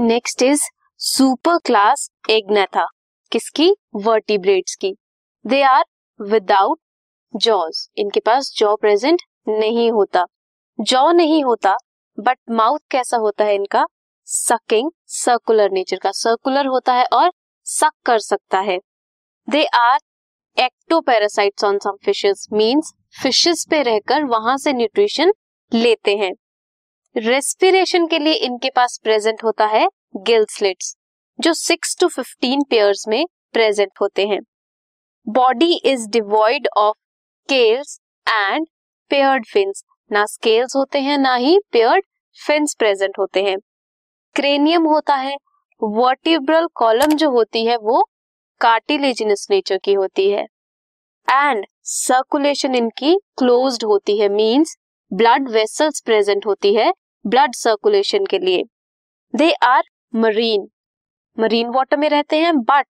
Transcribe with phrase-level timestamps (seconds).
[0.00, 0.62] Next is
[1.00, 2.84] super class Agnatha
[3.32, 4.94] किसकी vertebrates की
[5.46, 5.84] they are
[6.20, 6.78] without
[7.36, 10.24] jaws इनके पास jaw present नहीं होता।
[10.78, 11.76] जॉ नहीं होता
[12.18, 13.84] बट माउथ कैसा होता है इनका?
[14.24, 17.30] सकिंग सर्कुलर नेचर का। सर्कुलर होता है और
[17.66, 18.78] सक कर सकता है।
[19.48, 19.98] They are
[20.56, 22.92] ectoparasites on some fishes means
[23.22, 25.32] fishes पे रहकर वहाँ से न्यूट्रिशन
[25.72, 26.32] लेते हैं।
[27.16, 30.94] रेस्पिरेशन के लिए इनके पास प्रेजेंट होता है गिल स्लिट्स
[31.38, 34.38] जो सिक्स टू फिफ्टीन पेयर्स में प्रेजेंट होते हैं।
[35.26, 36.96] Body is devoid of
[37.44, 38.66] scales and
[39.10, 42.04] paired fins ना स्केल्स होते हैं, ना ही पेयर्ड
[42.38, 43.56] फिन्स प्रेजेंट होते हैं।
[44.36, 45.36] क्रेनियम होता है
[45.80, 48.04] वर्टिब्रल कॉलम जो होती है, वो
[48.60, 50.44] कार्टिलेजिनस नेचर की होती है।
[51.28, 54.76] एंड सर्कुलेशन इनकी क्लोज्ड होती है मींस
[55.12, 56.92] ब्लड वेसल्स प्रेजेंट होती है
[57.24, 58.62] ब्लड सर्कुलेशन के लिए।
[59.34, 59.82] They are
[60.14, 60.68] marine
[61.38, 62.86] marine water में रहते हैं बट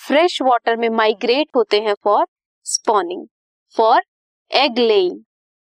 [0.00, 2.26] फ्रेश वाटर में माइग्रेट होते हैं for
[2.66, 3.26] spawning
[3.76, 4.02] for
[4.50, 5.18] egg laying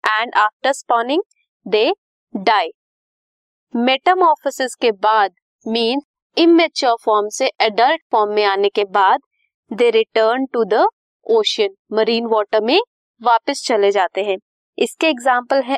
[0.04, 1.23] and after spawning
[1.66, 1.92] they
[2.36, 2.72] die
[3.73, 5.34] metamorphosis के बाद
[5.66, 6.02] मीन
[6.38, 9.20] इमेच्योर फॉर्म से एडल्ट फॉर्म में आने के बाद
[9.72, 10.88] they return to the
[11.26, 12.80] ocean marine water में
[13.22, 14.38] वापस चले जाते हैं।
[14.78, 15.78] इसके एग्ज़ाम्पल है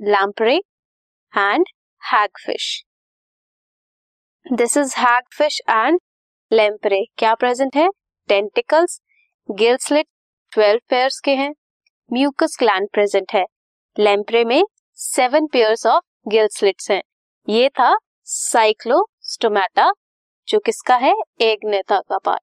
[0.00, 0.56] lamprey
[1.34, 1.66] and
[2.02, 2.84] hagfish
[4.46, 5.98] this is hagfish and
[6.50, 7.88] lamprey क्या प्रेजेंट है?
[8.28, 9.00] Tentacles
[9.48, 10.06] gill slit
[10.52, 11.50] twelve pairs के हैं.
[12.10, 13.44] म्यूकस ग्लैंड प्रेजेंट है.
[13.96, 14.62] लैम्प्रे में
[14.98, 17.02] seven pairs of gill slits हैं.
[17.48, 17.94] ये था
[18.26, 19.90] साइक्लोस्टोमेटा
[20.48, 21.14] जो किसका है?
[21.40, 22.42] एक नेता का part